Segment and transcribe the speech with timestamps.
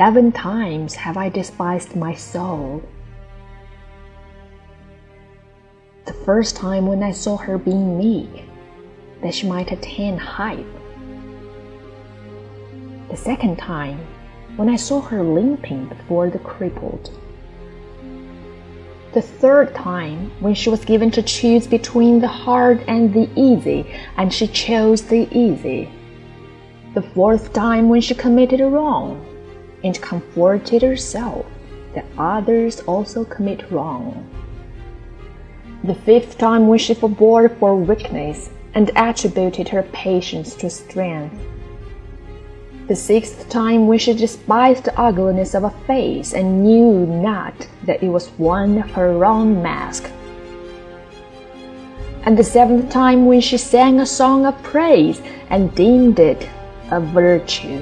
[0.00, 2.82] Seven times have I despised my soul.
[6.06, 8.44] The first time when I saw her being meek,
[9.20, 10.64] that she might attain height.
[13.10, 14.00] The second time
[14.56, 17.10] when I saw her limping before the crippled.
[19.12, 23.84] The third time when she was given to choose between the hard and the easy,
[24.16, 25.90] and she chose the easy.
[26.94, 29.26] The fourth time when she committed a wrong
[29.82, 31.46] and comforted herself
[31.94, 34.28] that others also commit wrong.
[35.84, 41.34] The fifth time when she forbore for weakness and attributed her patience to strength.
[42.86, 47.54] The sixth time when she despised the ugliness of a face and knew not
[47.84, 50.10] that it was one of her own mask.
[52.24, 56.48] And the seventh time when she sang a song of praise and deemed it
[56.90, 57.80] a virtue.